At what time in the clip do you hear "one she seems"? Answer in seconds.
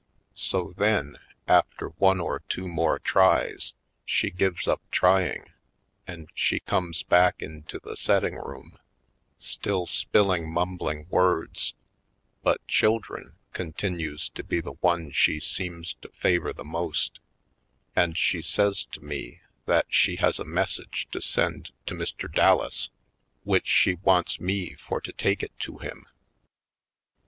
14.73-15.93